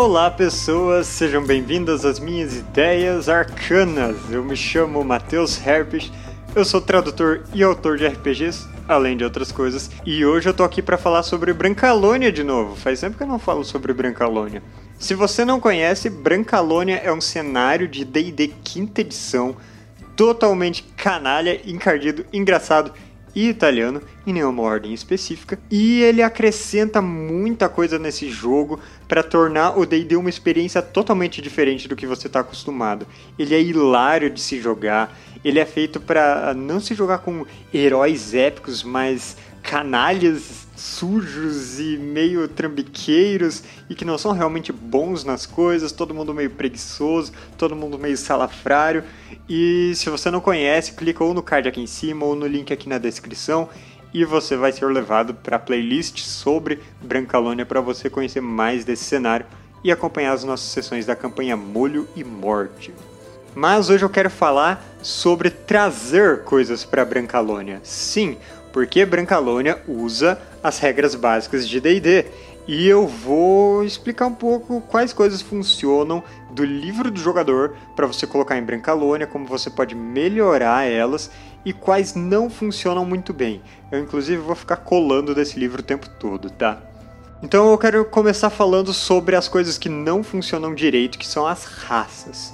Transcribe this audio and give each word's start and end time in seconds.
Olá 0.00 0.30
pessoas, 0.30 1.08
sejam 1.08 1.42
bem-vindas 1.44 2.04
às 2.04 2.20
minhas 2.20 2.54
ideias 2.54 3.28
arcanas. 3.28 4.16
Eu 4.30 4.44
me 4.44 4.56
chamo 4.56 5.02
Matheus 5.02 5.60
Herpes, 5.66 6.12
eu 6.54 6.64
sou 6.64 6.80
tradutor 6.80 7.42
e 7.52 7.64
autor 7.64 7.98
de 7.98 8.06
RPGs, 8.06 8.64
além 8.86 9.16
de 9.16 9.24
outras 9.24 9.50
coisas, 9.50 9.90
e 10.06 10.24
hoje 10.24 10.48
eu 10.48 10.54
tô 10.54 10.62
aqui 10.62 10.80
para 10.80 10.96
falar 10.96 11.24
sobre 11.24 11.52
Brancalônia 11.52 12.30
de 12.30 12.44
novo. 12.44 12.76
Faz 12.76 13.00
tempo 13.00 13.16
que 13.16 13.24
eu 13.24 13.26
não 13.26 13.40
falo 13.40 13.64
sobre 13.64 13.92
Brancalônia. 13.92 14.62
Se 15.00 15.16
você 15.16 15.44
não 15.44 15.58
conhece, 15.58 16.08
Brancalônia 16.08 17.00
é 17.02 17.12
um 17.12 17.20
cenário 17.20 17.88
de 17.88 18.04
D&D 18.04 18.52
quinta 18.62 19.00
edição, 19.00 19.56
totalmente 20.14 20.84
canalha, 20.96 21.60
encardido, 21.68 22.24
engraçado 22.32 22.92
e 23.38 23.48
italiano, 23.48 24.02
em 24.26 24.32
nenhuma 24.32 24.64
ordem 24.64 24.92
específica, 24.92 25.60
e 25.70 26.02
ele 26.02 26.22
acrescenta 26.22 27.00
muita 27.00 27.68
coisa 27.68 27.96
nesse 27.96 28.28
jogo 28.28 28.80
para 29.06 29.22
tornar 29.22 29.78
o 29.78 29.86
D&D 29.86 30.16
uma 30.16 30.28
experiência 30.28 30.82
totalmente 30.82 31.40
diferente 31.40 31.86
do 31.86 31.94
que 31.94 32.04
você 32.04 32.26
está 32.26 32.40
acostumado. 32.40 33.06
Ele 33.38 33.54
é 33.54 33.62
hilário 33.62 34.28
de 34.28 34.40
se 34.40 34.60
jogar, 34.60 35.16
ele 35.44 35.60
é 35.60 35.64
feito 35.64 36.00
para 36.00 36.52
não 36.52 36.80
se 36.80 36.96
jogar 36.96 37.18
com 37.18 37.46
heróis 37.72 38.34
épicos, 38.34 38.82
mas 38.82 39.36
canalhas 39.62 40.66
sujos 40.78 41.80
e 41.80 41.98
meio 41.98 42.46
trambiqueiros 42.48 43.62
e 43.90 43.94
que 43.94 44.04
não 44.04 44.16
são 44.16 44.32
realmente 44.32 44.72
bons 44.72 45.24
nas 45.24 45.44
coisas, 45.44 45.92
todo 45.92 46.14
mundo 46.14 46.32
meio 46.32 46.50
preguiçoso, 46.50 47.32
todo 47.56 47.76
mundo 47.76 47.98
meio 47.98 48.16
salafrário. 48.16 49.04
E 49.48 49.92
se 49.94 50.08
você 50.08 50.30
não 50.30 50.40
conhece, 50.40 50.92
clica 50.92 51.22
ou 51.24 51.34
no 51.34 51.42
card 51.42 51.68
aqui 51.68 51.80
em 51.80 51.86
cima 51.86 52.24
ou 52.24 52.34
no 52.34 52.46
link 52.46 52.72
aqui 52.72 52.88
na 52.88 52.98
descrição 52.98 53.68
e 54.12 54.24
você 54.24 54.56
vai 54.56 54.72
ser 54.72 54.86
levado 54.86 55.34
para 55.34 55.56
a 55.56 55.60
playlist 55.60 56.20
sobre 56.20 56.80
Brancalônia 57.02 57.66
para 57.66 57.80
você 57.80 58.08
conhecer 58.08 58.40
mais 58.40 58.84
desse 58.84 59.04
cenário 59.04 59.46
e 59.84 59.92
acompanhar 59.92 60.32
as 60.32 60.44
nossas 60.44 60.68
sessões 60.70 61.06
da 61.06 61.14
campanha 61.14 61.56
Molho 61.56 62.08
e 62.16 62.24
Morte. 62.24 62.92
Mas 63.54 63.90
hoje 63.90 64.04
eu 64.04 64.10
quero 64.10 64.30
falar 64.30 64.84
sobre 65.02 65.50
trazer 65.50 66.42
coisas 66.44 66.84
para 66.84 67.04
Brancalônia. 67.04 67.80
Sim, 67.82 68.36
porque 68.72 69.04
Brancalônia 69.04 69.82
usa 69.86 70.40
as 70.62 70.78
regras 70.78 71.14
básicas 71.14 71.68
de 71.68 71.80
D&D. 71.80 72.26
E 72.66 72.86
eu 72.86 73.06
vou 73.06 73.82
explicar 73.82 74.26
um 74.26 74.34
pouco 74.34 74.82
quais 74.82 75.14
coisas 75.14 75.40
funcionam 75.40 76.22
do 76.50 76.62
livro 76.62 77.10
do 77.10 77.18
jogador 77.18 77.74
para 77.96 78.06
você 78.06 78.26
colocar 78.26 78.58
em 78.58 78.62
Brancalônia, 78.62 79.26
como 79.26 79.46
você 79.46 79.70
pode 79.70 79.94
melhorar 79.94 80.84
elas 80.84 81.30
e 81.64 81.72
quais 81.72 82.14
não 82.14 82.50
funcionam 82.50 83.06
muito 83.06 83.32
bem. 83.32 83.62
Eu 83.90 83.98
inclusive 83.98 84.36
vou 84.42 84.54
ficar 84.54 84.76
colando 84.76 85.34
desse 85.34 85.58
livro 85.58 85.80
o 85.80 85.84
tempo 85.84 86.10
todo, 86.10 86.50
tá? 86.50 86.78
Então 87.42 87.70
eu 87.70 87.78
quero 87.78 88.04
começar 88.04 88.50
falando 88.50 88.92
sobre 88.92 89.34
as 89.34 89.48
coisas 89.48 89.78
que 89.78 89.88
não 89.88 90.22
funcionam 90.22 90.74
direito, 90.74 91.18
que 91.18 91.26
são 91.26 91.46
as 91.46 91.64
raças. 91.64 92.52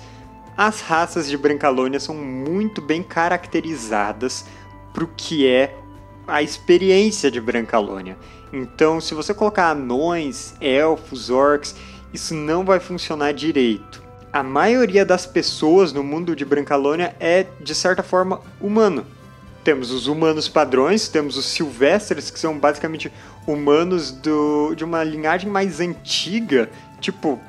As 0.57 0.81
raças 0.81 1.29
de 1.29 1.37
Brancalônia 1.37 1.99
são 1.99 2.15
muito 2.15 2.81
bem 2.81 3.03
caracterizadas 3.03 4.45
para 4.93 5.03
o 5.03 5.09
que 5.09 5.49
é 5.49 5.77
a 6.29 6.43
experiência 6.43 7.29
de 7.29 7.41
Brancalônia. 7.41 8.17
Então, 8.53 9.01
se 9.01 9.15
você 9.15 9.35
colocar 9.35 9.71
anões, 9.71 10.55
elfos, 10.61 11.29
orcs, 11.29 11.75
isso 12.13 12.35
não 12.35 12.65
vai 12.65 12.79
funcionar 12.79 13.33
direito. 13.33 14.01
A 14.33 14.45
maioria 14.45 15.05
das 15.05 15.27
pessoas 15.27 15.93
no 15.93 16.05
mundo 16.05 16.37
de 16.37 16.45
Brancalônia 16.45 17.17
é, 17.19 17.47
de 17.61 17.75
certa 17.75 18.03
forma, 18.03 18.41
humano. 18.61 19.05
Temos 19.65 19.91
os 19.91 20.07
humanos 20.07 20.49
padrões, 20.49 21.09
temos 21.09 21.37
os 21.37 21.47
silvestres, 21.47 22.31
que 22.31 22.39
são 22.39 22.59
basicamente 22.59 23.13
humanos 23.47 24.13
do, 24.13 24.75
de 24.75 24.85
uma 24.85 25.03
linhagem 25.03 25.51
mais 25.51 25.81
antiga, 25.81 26.71
tipo, 27.01 27.41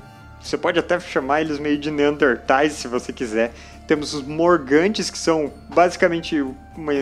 você 0.45 0.59
pode 0.59 0.77
até 0.77 0.99
chamar 0.99 1.41
eles 1.41 1.57
meio 1.57 1.75
de 1.75 1.89
neandertais 1.89 2.73
se 2.73 2.88
você 2.88 3.11
quiser. 3.11 3.51
Temos 3.88 4.13
os 4.13 4.21
morgantes, 4.21 5.09
que 5.09 5.17
são 5.17 5.51
basicamente 5.73 6.39
uma 6.77 6.93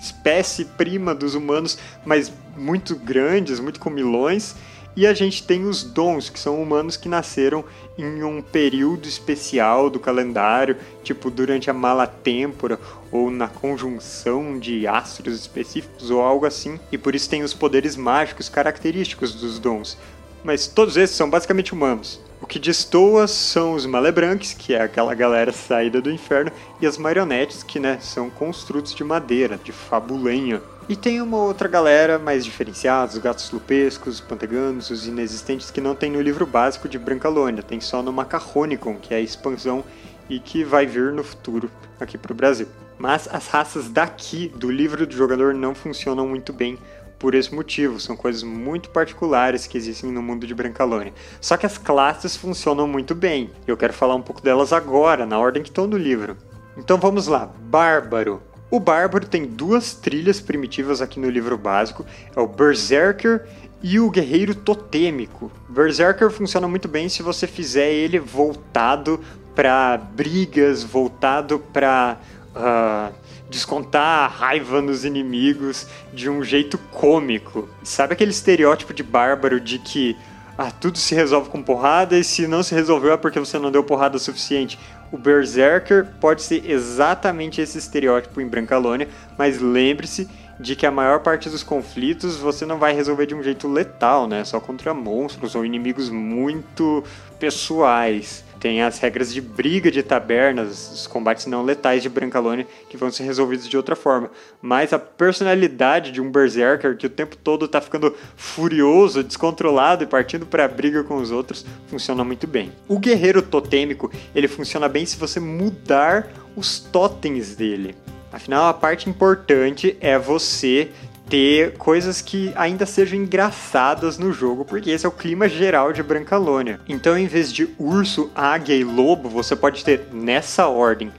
espécie 0.00 0.64
prima 0.64 1.12
dos 1.12 1.34
humanos, 1.34 1.76
mas 2.06 2.32
muito 2.56 2.94
grandes, 2.94 3.58
muito 3.58 3.80
comilões. 3.80 4.54
E 4.94 5.04
a 5.04 5.12
gente 5.14 5.44
tem 5.44 5.64
os 5.64 5.82
dons, 5.82 6.30
que 6.30 6.38
são 6.38 6.62
humanos 6.62 6.96
que 6.96 7.08
nasceram 7.08 7.64
em 7.98 8.22
um 8.22 8.40
período 8.40 9.08
especial 9.08 9.90
do 9.90 9.98
calendário, 9.98 10.76
tipo 11.02 11.28
durante 11.28 11.68
a 11.68 11.74
mala 11.74 12.06
têmpora 12.06 12.78
ou 13.10 13.32
na 13.32 13.48
conjunção 13.48 14.60
de 14.60 14.86
astros 14.86 15.34
específicos 15.34 16.08
ou 16.08 16.20
algo 16.20 16.46
assim, 16.46 16.78
e 16.92 16.98
por 16.98 17.16
isso 17.16 17.28
tem 17.28 17.42
os 17.42 17.54
poderes 17.54 17.96
mágicos 17.96 18.48
característicos 18.48 19.34
dos 19.34 19.58
dons. 19.58 19.98
Mas 20.44 20.68
todos 20.68 20.96
esses 20.96 21.16
são 21.16 21.28
basicamente 21.28 21.72
humanos. 21.72 22.20
O 22.42 22.46
que 22.46 22.58
destoa 22.58 23.28
são 23.28 23.74
os 23.74 23.86
malebranques, 23.86 24.52
que 24.52 24.74
é 24.74 24.82
aquela 24.82 25.14
galera 25.14 25.52
saída 25.52 26.02
do 26.02 26.10
inferno, 26.10 26.50
e 26.80 26.86
as 26.86 26.98
marionetes, 26.98 27.62
que 27.62 27.78
né, 27.78 27.98
são 28.00 28.28
construtos 28.28 28.92
de 28.92 29.04
madeira, 29.04 29.60
de 29.62 29.70
fabulenha. 29.70 30.60
E 30.88 30.96
tem 30.96 31.22
uma 31.22 31.36
outra 31.36 31.68
galera 31.68 32.18
mais 32.18 32.44
diferenciada, 32.44 33.12
os 33.12 33.18
gatos 33.18 33.48
lupescos, 33.52 34.14
os 34.14 34.20
panteganos, 34.20 34.90
os 34.90 35.06
inexistentes, 35.06 35.70
que 35.70 35.80
não 35.80 35.94
tem 35.94 36.10
no 36.10 36.20
livro 36.20 36.44
básico 36.44 36.88
de 36.88 36.98
Brancalônia, 36.98 37.62
tem 37.62 37.80
só 37.80 38.02
no 38.02 38.12
Macarronicon, 38.12 38.96
que 38.96 39.14
é 39.14 39.18
a 39.18 39.20
expansão 39.20 39.84
e 40.28 40.40
que 40.40 40.64
vai 40.64 40.84
vir 40.84 41.12
no 41.12 41.22
futuro 41.22 41.70
aqui 42.00 42.18
para 42.18 42.32
o 42.32 42.36
Brasil. 42.36 42.66
Mas 42.98 43.28
as 43.32 43.46
raças 43.46 43.88
daqui 43.88 44.48
do 44.48 44.68
livro 44.68 45.06
do 45.06 45.14
jogador 45.14 45.54
não 45.54 45.76
funcionam 45.76 46.26
muito 46.26 46.52
bem 46.52 46.76
por 47.22 47.36
esse 47.36 47.54
motivo, 47.54 48.00
são 48.00 48.16
coisas 48.16 48.42
muito 48.42 48.90
particulares 48.90 49.64
que 49.64 49.78
existem 49.78 50.10
no 50.10 50.20
mundo 50.20 50.44
de 50.44 50.52
Brancalônia. 50.52 51.14
Só 51.40 51.56
que 51.56 51.64
as 51.64 51.78
classes 51.78 52.36
funcionam 52.36 52.88
muito 52.88 53.14
bem. 53.14 53.48
Eu 53.64 53.76
quero 53.76 53.92
falar 53.92 54.16
um 54.16 54.20
pouco 54.20 54.42
delas 54.42 54.72
agora, 54.72 55.24
na 55.24 55.38
ordem 55.38 55.62
que 55.62 55.68
estão 55.68 55.86
no 55.86 55.96
livro. 55.96 56.36
Então 56.76 56.98
vamos 56.98 57.28
lá, 57.28 57.48
Bárbaro. 57.60 58.42
O 58.68 58.80
Bárbaro 58.80 59.24
tem 59.24 59.46
duas 59.46 59.94
trilhas 59.94 60.40
primitivas 60.40 61.00
aqui 61.00 61.20
no 61.20 61.30
livro 61.30 61.56
básico, 61.56 62.04
é 62.34 62.40
o 62.40 62.48
Berserker 62.48 63.46
e 63.80 64.00
o 64.00 64.10
Guerreiro 64.10 64.56
Totêmico. 64.56 65.52
Berserker 65.68 66.28
funciona 66.28 66.66
muito 66.66 66.88
bem 66.88 67.08
se 67.08 67.22
você 67.22 67.46
fizer 67.46 67.92
ele 67.92 68.18
voltado 68.18 69.20
para 69.54 69.96
brigas, 69.96 70.82
voltado 70.82 71.60
para 71.60 72.18
uh, 72.48 72.56
ah, 72.56 73.12
descontar 73.52 74.24
a 74.24 74.26
raiva 74.26 74.80
nos 74.80 75.04
inimigos 75.04 75.86
de 76.12 76.28
um 76.28 76.42
jeito 76.42 76.78
cômico. 76.90 77.68
Sabe 77.84 78.14
aquele 78.14 78.30
estereótipo 78.30 78.94
de 78.94 79.02
bárbaro 79.02 79.60
de 79.60 79.78
que 79.78 80.16
ah, 80.56 80.70
tudo 80.70 80.98
se 80.98 81.14
resolve 81.14 81.50
com 81.50 81.62
porrada 81.62 82.18
e 82.18 82.24
se 82.24 82.46
não 82.46 82.62
se 82.62 82.74
resolveu 82.74 83.12
é 83.12 83.16
porque 83.16 83.38
você 83.38 83.58
não 83.58 83.70
deu 83.70 83.84
porrada 83.84 84.16
o 84.16 84.20
suficiente? 84.20 84.78
O 85.10 85.18
Berserker 85.18 86.06
pode 86.18 86.42
ser 86.42 86.68
exatamente 86.68 87.60
esse 87.60 87.76
estereótipo 87.76 88.40
em 88.40 88.48
Brancalônia, 88.48 89.08
mas 89.36 89.60
lembre-se 89.60 90.28
de 90.58 90.74
que 90.74 90.86
a 90.86 90.90
maior 90.90 91.20
parte 91.20 91.50
dos 91.50 91.62
conflitos 91.62 92.36
você 92.36 92.64
não 92.64 92.78
vai 92.78 92.94
resolver 92.94 93.26
de 93.26 93.34
um 93.34 93.42
jeito 93.42 93.68
letal, 93.68 94.26
né? 94.26 94.44
Só 94.44 94.60
contra 94.60 94.94
monstros 94.94 95.54
ou 95.54 95.64
inimigos 95.64 96.08
muito 96.08 97.04
pessoais. 97.38 98.44
Tem 98.62 98.80
as 98.80 99.00
regras 99.00 99.34
de 99.34 99.40
briga 99.40 99.90
de 99.90 100.04
tabernas, 100.04 100.92
os 100.92 101.08
combates 101.08 101.46
não 101.46 101.64
letais 101.64 102.00
de 102.00 102.08
Brancalônia, 102.08 102.64
que 102.88 102.96
vão 102.96 103.10
ser 103.10 103.24
resolvidos 103.24 103.68
de 103.68 103.76
outra 103.76 103.96
forma. 103.96 104.30
Mas 104.62 104.92
a 104.92 105.00
personalidade 105.00 106.12
de 106.12 106.20
um 106.20 106.30
Berserker, 106.30 106.96
que 106.96 107.04
o 107.04 107.10
tempo 107.10 107.36
todo 107.36 107.66
tá 107.66 107.80
ficando 107.80 108.14
furioso, 108.36 109.24
descontrolado 109.24 110.04
e 110.04 110.06
partindo 110.06 110.46
para 110.46 110.68
briga 110.68 111.02
com 111.02 111.16
os 111.16 111.32
outros, 111.32 111.66
funciona 111.88 112.22
muito 112.22 112.46
bem. 112.46 112.70
O 112.86 113.00
guerreiro 113.00 113.42
totêmico, 113.42 114.12
ele 114.32 114.46
funciona 114.46 114.88
bem 114.88 115.04
se 115.04 115.16
você 115.16 115.40
mudar 115.40 116.28
os 116.54 116.78
totens 116.78 117.56
dele. 117.56 117.96
Afinal, 118.32 118.68
a 118.68 118.74
parte 118.74 119.10
importante 119.10 119.96
é 120.00 120.16
você 120.16 120.88
ter 121.32 121.78
coisas 121.78 122.20
que 122.20 122.52
ainda 122.54 122.84
sejam 122.84 123.18
engraçadas 123.18 124.18
no 124.18 124.34
jogo, 124.34 124.66
porque 124.66 124.90
esse 124.90 125.06
é 125.06 125.08
o 125.08 125.12
clima 125.12 125.48
geral 125.48 125.90
de 125.90 126.02
Brancalônia. 126.02 126.78
Então, 126.86 127.16
em 127.16 127.26
vez 127.26 127.50
de 127.50 127.70
urso, 127.78 128.30
águia 128.34 128.74
e 128.74 128.84
lobo, 128.84 129.30
você 129.30 129.56
pode 129.56 129.82
ter 129.82 130.08
nessa 130.12 130.66
ordem 130.66 131.10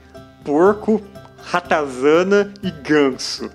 porco, 0.44 1.02
ratazana 1.42 2.54
e 2.62 2.70
ganso. 2.70 3.50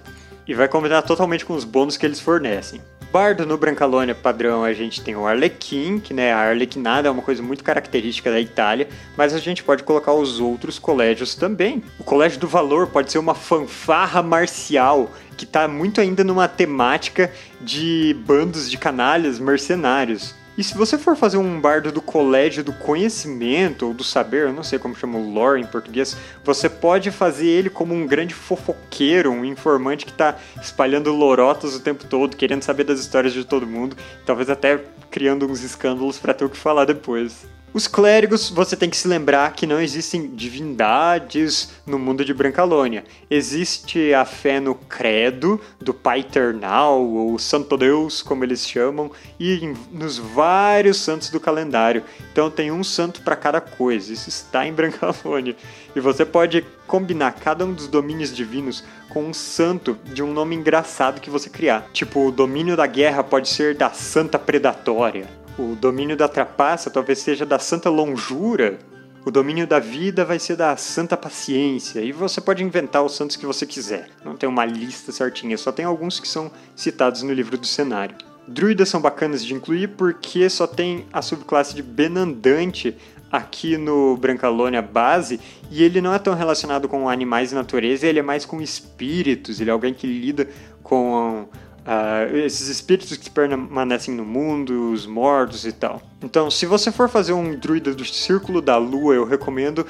E 0.45 0.54
vai 0.54 0.68
combinar 0.68 1.04
totalmente 1.04 1.45
com 1.45 1.56
os 1.56 1.63
bônus 1.63 1.95
que 1.95 2.06
eles 2.06 2.19
fornecem. 2.19 2.81
Bardo 3.11 3.44
no 3.44 3.57
Brancalônia 3.57 4.13
padrão 4.13 4.63
a 4.63 4.71
gente 4.71 5.01
tem 5.01 5.15
o 5.15 5.25
Arlequim, 5.25 6.00
que 6.00 6.13
né, 6.13 6.31
a 6.31 6.50
arlequinada 6.50 7.07
é 7.07 7.11
uma 7.11 7.23
coisa 7.23 7.41
muito 7.41 7.63
característica 7.63 8.29
da 8.29 8.39
Itália, 8.39 8.88
mas 9.17 9.33
a 9.33 9.39
gente 9.39 9.63
pode 9.63 9.81
colocar 9.81 10.13
os 10.13 10.39
outros 10.39 10.77
colégios 10.77 11.33
também. 11.33 11.83
O 11.97 12.03
Colégio 12.03 12.39
do 12.39 12.47
Valor 12.47 12.85
pode 12.88 13.11
ser 13.11 13.17
uma 13.17 13.33
fanfarra 13.33 14.21
marcial 14.21 15.11
que 15.35 15.44
está 15.44 15.67
muito 15.67 16.00
ainda 16.00 16.23
numa 16.23 16.47
temática 16.47 17.33
de 17.59 18.15
bandos 18.27 18.69
de 18.69 18.77
canalhas 18.77 19.39
mercenários. 19.39 20.35
E 20.59 20.63
se 20.63 20.75
você 20.75 20.97
for 20.97 21.15
fazer 21.15 21.38
um 21.38 21.61
bardo 21.61 21.89
do 21.89 22.01
colégio 22.01 22.61
do 22.61 22.73
conhecimento 22.73 23.88
ou 23.88 23.94
do 23.94 24.03
saber, 24.03 24.47
eu 24.47 24.51
não 24.51 24.61
sei 24.61 24.77
como 24.77 24.94
chama 24.94 25.17
o 25.17 25.31
lore 25.31 25.61
em 25.61 25.65
português, 25.65 26.17
você 26.44 26.67
pode 26.67 27.11
fazer 27.11 27.47
ele 27.47 27.69
como 27.69 27.94
um 27.94 28.06
grande 28.06 28.33
fofoqueiro, 28.33 29.31
um 29.31 29.45
informante 29.45 30.06
que 30.06 30.11
está 30.11 30.35
espalhando 30.61 31.13
lorotas 31.13 31.77
o 31.77 31.79
tempo 31.79 32.03
todo, 32.03 32.35
querendo 32.35 32.63
saber 32.63 32.83
das 32.83 33.00
histórias 33.00 33.31
de 33.31 33.45
todo 33.45 33.65
mundo, 33.65 33.95
talvez 34.25 34.50
até 34.50 34.83
criando 35.09 35.50
uns 35.50 35.63
escândalos 35.63 36.19
para 36.19 36.33
ter 36.33 36.44
o 36.44 36.50
que 36.50 36.57
falar 36.57 36.83
depois. 36.83 37.47
Os 37.71 37.88
clérigos, 37.88 38.50
você 38.50 38.75
tem 38.75 38.89
que 38.89 38.98
se 38.98 39.07
lembrar 39.07 39.54
que 39.54 39.68
não 39.68 39.80
existem 39.80 40.27
divindades 40.27 41.69
no 41.86 42.00
mundo 42.00 42.25
de 42.25 42.33
Brancalônia. 42.33 43.04
Existe 43.30 44.12
a 44.12 44.25
fé 44.25 44.60
no 44.60 44.74
credo 44.74 45.62
do 45.80 45.94
Pai 45.94 46.21
Eternal, 46.21 47.00
ou 47.00 47.38
Santo 47.38 47.77
Deus, 47.77 48.24
como 48.24 48.44
eles 48.44 48.68
chamam, 48.68 49.12
e 49.39 49.71
nos 49.92 50.18
vários 50.18 50.98
santos 50.98 51.30
do 51.30 51.39
calendário. 51.39 52.04
Então 52.31 52.50
tem 52.50 52.71
um 52.71 52.83
santo 52.83 53.21
para 53.21 53.36
cada 53.36 53.62
coisa. 53.62 54.12
Isso 54.12 54.30
está 54.30 54.66
em 54.66 54.74
Brancalônia. 54.74 55.56
E 55.95 56.00
você 56.00 56.25
pode 56.25 56.66
combinar 56.88 57.33
cada 57.33 57.63
um 57.66 57.74
dos 57.74 57.88
domínios 57.88 58.36
divinos 58.36 58.83
com 59.10 59.25
um 59.25 59.33
santo 59.33 59.95
de 60.06 60.24
um 60.24 60.33
nome 60.33 60.56
engraçado 60.56 61.21
que 61.21 61.30
você 61.30 61.51
criar. 61.51 61.88
Tipo, 61.94 62.27
o 62.27 62.31
domínio 62.31 62.75
da 62.75 62.88
guerra 62.88 63.24
pode 63.24 63.48
ser 63.48 63.75
da 63.75 63.92
Santa 63.92 64.39
Predatória 64.39 65.38
o 65.59 65.75
domínio 65.75 66.15
da 66.15 66.29
trapaça 66.29 66.89
talvez 66.89 67.19
seja 67.19 67.45
da 67.45 67.59
santa 67.59 67.89
longura. 67.89 68.79
O 69.25 69.29
domínio 69.29 69.67
da 69.67 69.79
vida 69.79 70.23
vai 70.23 70.39
ser 70.39 70.56
da 70.56 70.75
santa 70.77 71.17
paciência. 71.17 72.00
E 72.00 72.13
você 72.13 72.39
pode 72.39 72.63
inventar 72.63 73.03
os 73.03 73.13
santos 73.13 73.35
que 73.35 73.45
você 73.45 73.65
quiser. 73.65 74.07
Não 74.23 74.38
tem 74.38 74.47
uma 74.47 74.65
lista 74.65 75.11
certinha, 75.11 75.57
só 75.57 75.71
tem 75.73 75.83
alguns 75.83 76.19
que 76.19 76.27
são 76.27 76.50
citados 76.73 77.21
no 77.21 77.33
livro 77.33 77.57
do 77.57 77.67
cenário. 77.67 78.15
Druidas 78.47 78.88
são 78.88 79.01
bacanas 79.01 79.45
de 79.45 79.53
incluir 79.53 79.89
porque 79.89 80.50
só 80.50 80.65
tem 80.65 81.06
a 81.11 81.21
subclasse 81.21 81.75
de 81.75 81.83
Benandante 81.83 82.95
aqui 83.29 83.77
no 83.77 84.17
Brancalônia 84.17 84.81
base 84.81 85.39
e 85.69 85.83
ele 85.83 86.01
não 86.01 86.13
é 86.13 86.17
tão 86.17 86.33
relacionado 86.33 86.88
com 86.88 87.07
animais 87.07 87.51
e 87.51 87.56
natureza, 87.56 88.07
ele 88.07 88.17
é 88.17 88.23
mais 88.23 88.45
com 88.45 88.59
espíritos, 88.59 89.61
ele 89.61 89.69
é 89.69 89.73
alguém 89.73 89.94
que 89.94 90.07
lida 90.07 90.47
com 90.81 91.47
Uh, 91.80 92.38
esses 92.38 92.68
espíritos 92.68 93.18
que 93.18 93.30
permanecem 93.30 94.14
no 94.14 94.26
mundo, 94.26 94.92
os 94.92 95.06
mortos 95.06 95.66
e 95.66 95.72
tal. 95.72 96.02
Então, 96.22 96.52
se 96.52 96.66
você 96.66 96.92
for 96.92 97.10
fazer 97.10 97.34
um 97.34 97.56
druida 97.56 97.94
do 97.94 98.06
Círculo 98.06 98.62
da 98.62 98.78
Lua, 98.78 99.16
eu 99.16 99.26
recomendo 99.26 99.86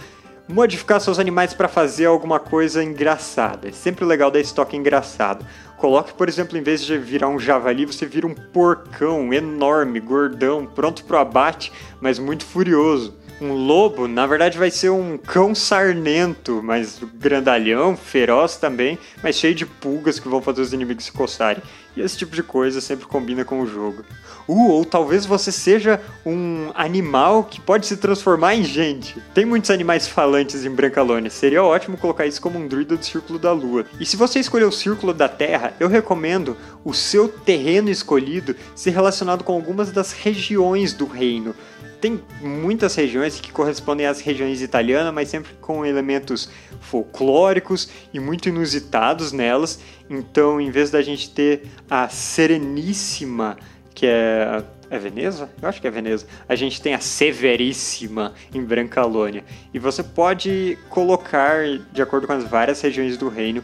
modificar 0.48 1.00
seus 1.00 1.20
animais 1.20 1.54
para 1.54 1.68
fazer 1.68 2.06
alguma 2.06 2.40
coisa 2.40 2.84
engraçada. 2.84 3.70
É 3.70 3.72
sempre 3.72 4.06
legal 4.06 4.32
dar 4.32 4.40
estoque 4.40 4.76
engraçado. 4.76 5.46
Coloque, 5.78 6.14
por 6.14 6.28
exemplo, 6.28 6.58
em 6.58 6.62
vez 6.62 6.84
de 6.84 6.98
virar 6.98 7.28
um 7.28 7.40
javali, 7.40 7.86
você 7.86 8.06
vira 8.06 8.26
um 8.28 8.34
porcão 8.34 9.34
enorme, 9.34 10.00
gordão, 10.00 10.66
pronto 10.66 11.04
para 11.04 11.18
o 11.18 11.22
abate, 11.22 11.72
mas 12.02 12.18
muito 12.18 12.46
furioso 12.46 13.14
um 13.42 13.54
lobo, 13.54 14.08
na 14.08 14.26
verdade 14.28 14.58
vai 14.58 14.70
ser 14.70 14.90
um 14.90 15.18
cão 15.18 15.56
sarnento, 15.56 16.62
mas 16.64 17.00
grandalhão, 17.16 17.96
feroz 17.96 18.58
também, 18.58 18.98
mas 19.24 19.38
cheio 19.38 19.56
de 19.56 19.66
pulgas 19.66 20.20
que 20.20 20.28
vão 20.28 20.42
fazer 20.42 20.62
os 20.62 20.74
inimigos 20.74 21.06
se 21.06 21.12
coçarem. 21.12 21.64
E 21.96 22.02
esse 22.02 22.18
tipo 22.18 22.36
de 22.36 22.44
coisa 22.44 22.80
sempre 22.82 23.06
combina 23.08 23.44
com 23.44 23.62
o 23.62 23.68
jogo. 23.68 24.04
Uh, 24.48 24.70
ou 24.70 24.86
talvez 24.86 25.26
você 25.26 25.52
seja 25.52 26.02
um 26.26 26.72
animal 26.74 27.44
que 27.44 27.62
pode 27.62 27.86
se 27.86 27.98
transformar 27.98 28.56
em 28.56 28.64
gente. 28.64 29.22
Tem 29.34 29.46
muitos 29.46 29.70
animais 29.70 30.08
falantes 30.08 30.66
em 30.66 30.70
Brancalônia, 30.70 31.30
seria 31.30 31.64
ótimo 31.64 31.98
colocar 31.98 32.26
isso 32.26 32.42
como 32.42 32.58
um 32.58 32.68
druida 32.68 32.96
do 32.96 33.06
Círculo 33.06 33.38
da 33.38 33.52
Lua. 33.52 33.86
E 34.00 34.06
se 34.06 34.18
você 34.18 34.40
escolher 34.40 34.66
o 34.66 34.72
Círculo 34.72 35.14
da 35.14 35.30
Terra, 35.30 35.74
eu 35.80 35.88
recomendo 35.88 36.58
o 36.84 36.94
seu 36.94 37.28
terreno 37.28 37.90
escolhido 37.90 38.56
ser 38.76 38.92
relacionado 38.92 39.44
com 39.44 39.54
algumas 39.54 39.92
das 39.92 40.12
regiões 40.12 40.94
do 40.94 41.06
reino 41.06 41.54
tem 42.00 42.22
muitas 42.42 42.96
regiões 42.96 43.40
que 43.40 43.52
correspondem 43.52 44.06
às 44.06 44.20
regiões 44.22 44.62
italianas, 44.62 45.14
mas 45.14 45.30
sempre 45.30 45.54
com 45.62 45.86
elementos 45.86 46.50
folclóricos 46.82 47.90
e 48.14 48.20
muito 48.20 48.50
inusitados 48.50 49.32
nelas. 49.32 49.80
Então, 50.10 50.60
em 50.60 50.72
vez 50.72 50.90
da 50.90 51.02
gente 51.02 51.30
ter 51.30 51.64
a 51.90 52.08
Sereníssima, 52.10 53.58
que 53.94 54.06
é 54.06 54.64
é 54.90 54.98
Veneza? 54.98 55.50
Eu 55.62 55.70
acho 55.70 55.80
que 55.80 55.88
é 55.88 55.92
Veneza. 55.92 56.26
A 56.48 56.56
gente 56.56 56.82
tem 56.82 56.96
a 56.96 57.00
Severíssima 57.00 58.34
em 58.54 58.64
Brancalônia. 58.64 59.44
E 59.74 59.78
você 59.78 60.02
pode 60.02 60.78
colocar, 60.90 61.64
de 61.92 62.02
acordo 62.02 62.26
com 62.26 62.34
as 62.34 62.44
várias 62.44 62.82
regiões 62.82 63.16
do 63.16 63.30
reino, 63.30 63.64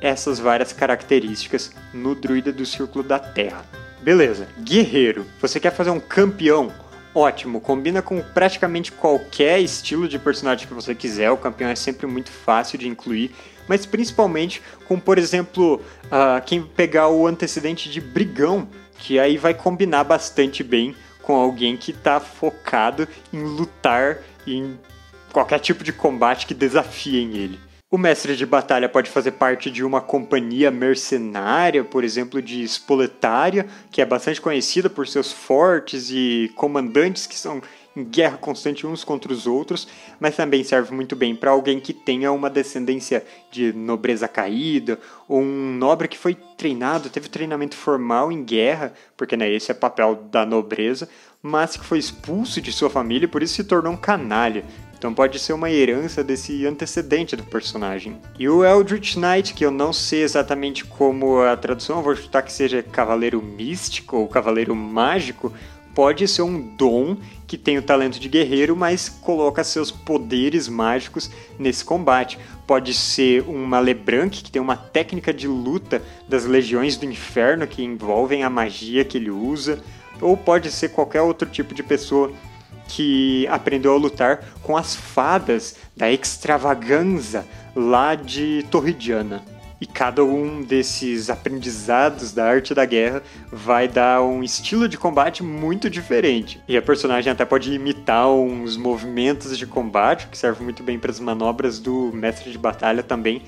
essas 0.00 0.38
várias 0.38 0.72
características 0.72 1.72
no 1.94 2.14
druida 2.14 2.52
do 2.52 2.66
Círculo 2.66 3.02
da 3.02 3.18
Terra. 3.18 3.64
Beleza. 4.02 4.46
Guerreiro. 4.60 5.24
Você 5.40 5.58
quer 5.58 5.72
fazer 5.72 5.90
um 5.90 6.00
campeão? 6.00 6.70
Ótimo, 7.16 7.60
combina 7.60 8.02
com 8.02 8.20
praticamente 8.20 8.92
qualquer 8.92 9.58
estilo 9.60 10.06
de 10.06 10.18
personagem 10.18 10.68
que 10.68 10.74
você 10.74 10.94
quiser, 10.94 11.30
o 11.30 11.36
campeão 11.36 11.70
é 11.70 11.74
sempre 11.74 12.06
muito 12.06 12.30
fácil 12.30 12.78
de 12.78 12.86
incluir, 12.86 13.34
mas 13.66 13.86
principalmente 13.86 14.62
com, 14.86 15.00
por 15.00 15.16
exemplo, 15.16 15.80
uh, 16.04 16.44
quem 16.44 16.62
pegar 16.62 17.08
o 17.08 17.26
antecedente 17.26 17.90
de 17.90 18.00
Brigão, 18.00 18.68
que 18.98 19.18
aí 19.18 19.38
vai 19.38 19.54
combinar 19.54 20.04
bastante 20.04 20.62
bem 20.62 20.94
com 21.22 21.34
alguém 21.34 21.76
que 21.76 21.90
está 21.90 22.20
focado 22.20 23.08
em 23.32 23.42
lutar 23.42 24.18
em 24.46 24.78
qualquer 25.32 25.58
tipo 25.58 25.82
de 25.82 25.92
combate 25.92 26.46
que 26.46 26.54
desafiem 26.54 27.36
ele. 27.36 27.65
O 27.88 27.96
mestre 27.96 28.34
de 28.34 28.44
batalha 28.44 28.88
pode 28.88 29.08
fazer 29.08 29.30
parte 29.30 29.70
de 29.70 29.84
uma 29.84 30.00
companhia 30.00 30.72
mercenária, 30.72 31.84
por 31.84 32.02
exemplo, 32.02 32.42
de 32.42 32.60
Espoletária, 32.64 33.64
que 33.92 34.02
é 34.02 34.04
bastante 34.04 34.40
conhecida 34.40 34.90
por 34.90 35.06
seus 35.06 35.30
fortes 35.30 36.10
e 36.10 36.50
comandantes 36.56 37.28
que 37.28 37.38
são 37.38 37.62
em 37.94 38.02
guerra 38.02 38.38
constante 38.38 38.84
uns 38.84 39.04
contra 39.04 39.32
os 39.32 39.46
outros, 39.46 39.86
mas 40.18 40.34
também 40.34 40.64
serve 40.64 40.92
muito 40.92 41.14
bem 41.14 41.36
para 41.36 41.52
alguém 41.52 41.78
que 41.78 41.92
tenha 41.92 42.32
uma 42.32 42.50
descendência 42.50 43.24
de 43.52 43.72
nobreza 43.72 44.26
caída, 44.26 44.98
ou 45.28 45.40
um 45.40 45.72
nobre 45.72 46.08
que 46.08 46.18
foi 46.18 46.34
treinado, 46.34 47.08
teve 47.08 47.28
treinamento 47.28 47.76
formal 47.76 48.32
em 48.32 48.42
guerra, 48.42 48.92
porque 49.16 49.36
né, 49.36 49.48
esse 49.48 49.70
é 49.70 49.74
papel 49.74 50.16
da 50.30 50.44
nobreza, 50.44 51.08
mas 51.40 51.76
que 51.76 51.84
foi 51.84 51.98
expulso 51.98 52.60
de 52.60 52.72
sua 52.72 52.90
família 52.90 53.26
e 53.26 53.30
por 53.30 53.44
isso 53.44 53.54
se 53.54 53.64
tornou 53.64 53.92
um 53.92 53.96
canalha. 53.96 54.64
Então 54.98 55.12
pode 55.12 55.38
ser 55.38 55.52
uma 55.52 55.70
herança 55.70 56.24
desse 56.24 56.66
antecedente 56.66 57.36
do 57.36 57.44
personagem. 57.44 58.16
E 58.38 58.48
o 58.48 58.64
Eldritch 58.64 59.16
Knight, 59.16 59.52
que 59.54 59.64
eu 59.64 59.70
não 59.70 59.92
sei 59.92 60.22
exatamente 60.22 60.84
como 60.84 61.40
a 61.40 61.56
tradução, 61.56 62.02
vou 62.02 62.16
chutar 62.16 62.42
que 62.42 62.52
seja 62.52 62.82
cavaleiro 62.82 63.42
místico 63.42 64.16
ou 64.16 64.28
cavaleiro 64.28 64.74
mágico, 64.74 65.52
pode 65.94 66.26
ser 66.28 66.42
um 66.42 66.60
dom 66.76 67.16
que 67.46 67.56
tem 67.56 67.78
o 67.78 67.82
talento 67.82 68.18
de 68.18 68.28
guerreiro, 68.28 68.76
mas 68.76 69.08
coloca 69.08 69.64
seus 69.64 69.90
poderes 69.90 70.68
mágicos 70.68 71.30
nesse 71.58 71.84
combate. 71.84 72.38
Pode 72.66 72.92
ser 72.92 73.42
um 73.48 73.64
Malebranc, 73.64 74.42
que 74.42 74.50
tem 74.50 74.60
uma 74.60 74.76
técnica 74.76 75.32
de 75.32 75.46
luta 75.46 76.02
das 76.28 76.44
legiões 76.44 76.96
do 76.96 77.06
inferno 77.06 77.66
que 77.66 77.82
envolvem 77.82 78.42
a 78.42 78.50
magia 78.50 79.04
que 79.04 79.16
ele 79.16 79.30
usa, 79.30 79.82
ou 80.20 80.36
pode 80.36 80.70
ser 80.70 80.88
qualquer 80.88 81.22
outro 81.22 81.48
tipo 81.48 81.74
de 81.74 81.82
pessoa 81.82 82.32
que 82.88 83.46
aprendeu 83.48 83.94
a 83.94 83.98
lutar 83.98 84.44
com 84.62 84.76
as 84.76 84.94
fadas 84.94 85.76
da 85.96 86.10
extravaganza 86.10 87.44
lá 87.74 88.14
de 88.14 88.64
Torridiana. 88.70 89.42
E 89.78 89.86
cada 89.86 90.24
um 90.24 90.62
desses 90.62 91.28
aprendizados 91.28 92.32
da 92.32 92.46
arte 92.46 92.74
da 92.74 92.86
guerra 92.86 93.22
vai 93.52 93.86
dar 93.86 94.22
um 94.22 94.42
estilo 94.42 94.88
de 94.88 94.96
combate 94.96 95.42
muito 95.42 95.90
diferente. 95.90 96.58
E 96.66 96.78
a 96.78 96.82
personagem 96.82 97.30
até 97.30 97.44
pode 97.44 97.70
imitar 97.72 98.30
uns 98.30 98.76
movimentos 98.76 99.58
de 99.58 99.66
combate, 99.66 100.28
que 100.28 100.38
serve 100.38 100.64
muito 100.64 100.82
bem 100.82 100.98
para 100.98 101.10
as 101.10 101.20
manobras 101.20 101.78
do 101.78 102.10
mestre 102.14 102.50
de 102.50 102.56
batalha 102.56 103.02
também, 103.02 103.42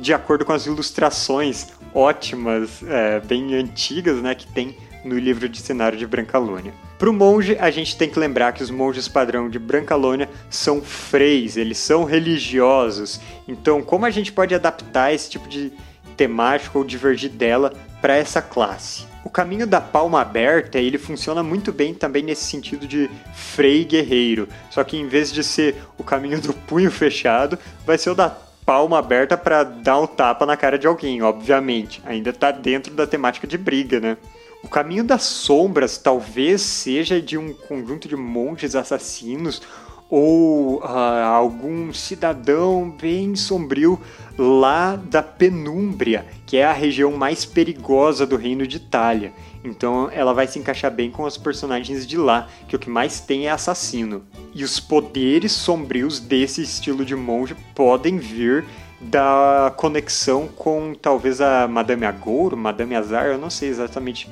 de 0.00 0.14
acordo 0.14 0.44
com 0.44 0.52
as 0.52 0.64
ilustrações 0.64 1.68
ótimas, 1.92 2.82
é, 2.84 3.20
bem 3.20 3.54
antigas, 3.54 4.22
né, 4.22 4.34
que 4.34 4.46
tem 4.46 4.76
no 5.08 5.18
livro 5.18 5.48
de 5.48 5.60
cenário 5.60 5.98
de 5.98 6.06
Brancalônia. 6.06 6.72
Para 6.98 7.10
o 7.10 7.12
monge, 7.12 7.56
a 7.58 7.70
gente 7.70 7.96
tem 7.96 8.08
que 8.08 8.18
lembrar 8.18 8.52
que 8.52 8.62
os 8.62 8.70
monges 8.70 9.08
padrão 9.08 9.48
de 9.48 9.58
Brancalônia 9.58 10.28
são 10.50 10.82
freis, 10.82 11.56
eles 11.56 11.78
são 11.78 12.04
religiosos. 12.04 13.20
Então, 13.46 13.82
como 13.82 14.04
a 14.04 14.10
gente 14.10 14.30
pode 14.30 14.54
adaptar 14.54 15.12
esse 15.12 15.30
tipo 15.30 15.48
de 15.48 15.72
temática 16.16 16.76
ou 16.76 16.84
divergir 16.84 17.30
dela 17.30 17.72
para 18.00 18.16
essa 18.16 18.42
classe? 18.42 19.06
O 19.24 19.30
caminho 19.30 19.66
da 19.66 19.80
palma 19.80 20.20
aberta, 20.20 20.78
ele 20.78 20.98
funciona 20.98 21.42
muito 21.42 21.72
bem 21.72 21.92
também 21.94 22.22
nesse 22.22 22.44
sentido 22.44 22.86
de 22.86 23.10
frei 23.34 23.84
guerreiro. 23.84 24.48
Só 24.70 24.82
que 24.84 24.96
em 24.96 25.06
vez 25.06 25.32
de 25.32 25.42
ser 25.42 25.76
o 25.96 26.04
caminho 26.04 26.40
do 26.40 26.52
punho 26.52 26.90
fechado, 26.90 27.58
vai 27.84 27.98
ser 27.98 28.10
o 28.10 28.14
da 28.14 28.28
palma 28.68 28.98
aberta 28.98 29.34
para 29.36 29.64
dar 29.64 29.98
um 29.98 30.06
tapa 30.06 30.44
na 30.44 30.56
cara 30.56 30.78
de 30.78 30.86
alguém, 30.86 31.22
obviamente. 31.22 32.02
Ainda 32.04 32.30
está 32.30 32.50
dentro 32.50 32.92
da 32.92 33.06
temática 33.06 33.46
de 33.46 33.56
briga, 33.56 33.98
né? 33.98 34.18
O 34.62 34.68
caminho 34.68 35.04
das 35.04 35.22
sombras 35.22 35.98
talvez 35.98 36.62
seja 36.62 37.22
de 37.22 37.38
um 37.38 37.52
conjunto 37.52 38.08
de 38.08 38.16
monges 38.16 38.74
assassinos 38.74 39.62
ou 40.10 40.78
uh, 40.78 40.86
algum 40.86 41.92
cidadão 41.92 42.90
bem 42.90 43.36
sombrio 43.36 44.00
lá 44.38 44.96
da 44.96 45.22
Penúmbria, 45.22 46.26
que 46.46 46.56
é 46.56 46.64
a 46.64 46.72
região 46.72 47.12
mais 47.12 47.44
perigosa 47.44 48.26
do 48.26 48.36
reino 48.36 48.66
de 48.66 48.78
Itália. 48.78 49.32
Então 49.62 50.08
ela 50.10 50.32
vai 50.32 50.46
se 50.46 50.58
encaixar 50.58 50.90
bem 50.90 51.10
com 51.10 51.24
os 51.24 51.36
personagens 51.36 52.06
de 52.06 52.16
lá, 52.16 52.48
que 52.66 52.74
o 52.74 52.78
que 52.78 52.88
mais 52.88 53.20
tem 53.20 53.46
é 53.46 53.50
assassino. 53.50 54.24
E 54.54 54.64
os 54.64 54.80
poderes 54.80 55.52
sombrios 55.52 56.18
desse 56.18 56.62
estilo 56.62 57.04
de 57.04 57.14
monge 57.14 57.54
podem 57.74 58.16
vir 58.18 58.64
da 59.00 59.72
conexão 59.76 60.48
com 60.48 60.92
talvez 60.94 61.40
a 61.40 61.68
Madame 61.68 62.04
Agouro, 62.04 62.56
Madame 62.56 62.96
Azar, 62.96 63.26
eu 63.26 63.38
não 63.38 63.50
sei 63.50 63.68
exatamente 63.68 64.28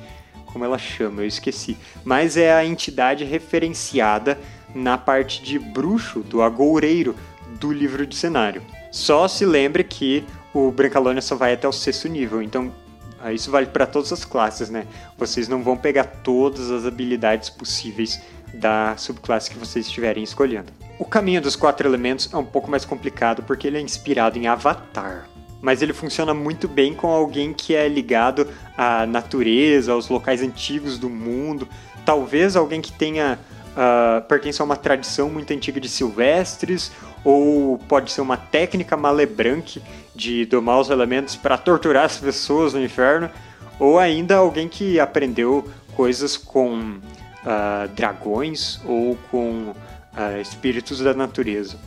como 0.57 0.65
ela 0.65 0.79
chama, 0.79 1.21
eu 1.21 1.27
esqueci. 1.27 1.77
Mas 2.03 2.35
é 2.35 2.51
a 2.51 2.65
entidade 2.65 3.23
referenciada 3.23 4.39
na 4.73 4.97
parte 4.97 5.43
de 5.43 5.59
bruxo, 5.59 6.21
do 6.21 6.41
agoureiro, 6.41 7.15
do 7.59 7.71
livro 7.71 8.07
de 8.07 8.15
cenário. 8.15 8.63
Só 8.91 9.27
se 9.27 9.45
lembre 9.45 9.83
que 9.83 10.25
o 10.51 10.71
Brancalônia 10.71 11.21
só 11.21 11.35
vai 11.35 11.53
até 11.53 11.67
o 11.67 11.71
sexto 11.71 12.07
nível, 12.07 12.41
então 12.41 12.73
ah, 13.21 13.31
isso 13.31 13.51
vale 13.51 13.67
para 13.67 13.85
todas 13.85 14.11
as 14.11 14.25
classes, 14.25 14.69
né? 14.69 14.87
Vocês 15.15 15.47
não 15.47 15.61
vão 15.61 15.77
pegar 15.77 16.05
todas 16.05 16.71
as 16.71 16.85
habilidades 16.85 17.51
possíveis 17.51 18.19
da 18.51 18.97
subclasse 18.97 19.51
que 19.51 19.59
vocês 19.59 19.85
estiverem 19.85 20.23
escolhendo. 20.23 20.73
O 20.97 21.05
caminho 21.05 21.39
dos 21.39 21.55
quatro 21.55 21.87
elementos 21.87 22.33
é 22.33 22.37
um 22.37 22.45
pouco 22.45 22.71
mais 22.71 22.83
complicado 22.83 23.43
porque 23.43 23.67
ele 23.67 23.77
é 23.77 23.81
inspirado 23.81 24.39
em 24.39 24.47
Avatar. 24.47 25.29
Mas 25.67 25.81
ele 25.81 25.91
funciona 25.91 26.33
muito 26.33 26.65
bem 26.65 26.93
com 26.93 27.07
alguém 27.07 27.51
que 27.51 27.75
é 27.75 27.89
ligado 27.89 28.47
à 28.77 29.05
natureza, 29.05 29.91
aos 29.91 30.07
locais 30.07 30.41
antigos 30.41 30.97
do 30.97 31.09
mundo. 31.09 31.67
Talvez 32.05 32.55
alguém 32.55 32.79
que 32.79 32.93
tenha 32.93 33.37
uh, 33.73 34.25
pertence 34.29 34.61
a 34.61 34.63
uma 34.63 34.77
tradição 34.77 35.29
muito 35.29 35.51
antiga 35.51 35.77
de 35.77 35.89
silvestres, 35.89 36.89
ou 37.21 37.77
pode 37.79 38.13
ser 38.13 38.21
uma 38.21 38.37
técnica 38.37 38.95
malebranque 38.95 39.83
de 40.15 40.45
domar 40.45 40.79
os 40.79 40.89
elementos 40.89 41.35
para 41.35 41.57
torturar 41.57 42.05
as 42.05 42.15
pessoas 42.15 42.73
no 42.73 42.81
inferno, 42.81 43.29
ou 43.77 43.99
ainda 43.99 44.37
alguém 44.37 44.69
que 44.69 45.01
aprendeu 45.01 45.69
coisas 45.97 46.37
com 46.37 46.79
uh, 46.79 47.89
dragões 47.93 48.79
ou 48.85 49.17
com 49.29 49.71
uh, 49.71 50.41
espíritos 50.41 51.01
da 51.01 51.13
natureza. 51.13 51.77